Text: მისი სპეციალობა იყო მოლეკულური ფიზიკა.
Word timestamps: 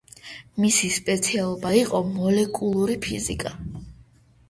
მისი 0.63 0.89
სპეციალობა 0.95 1.75
იყო 1.83 2.03
მოლეკულური 2.17 3.01
ფიზიკა. 3.07 3.57